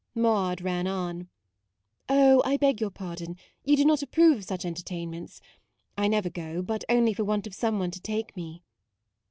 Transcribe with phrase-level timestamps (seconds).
[0.15, 1.29] Maude ran on:"
[2.09, 5.41] Oh, I beg your pardon, you do not approve of such entertainments.
[5.95, 8.63] I never go, but only for want of some one to take me."